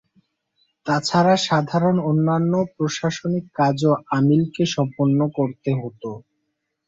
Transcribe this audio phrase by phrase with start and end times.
[0.85, 6.09] তাছাড়া সাধারন অন্যান্য প্রশাসনিক কাজও আমিলকে সম্পন্ন করতে হতো।